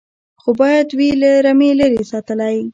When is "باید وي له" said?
0.59-1.31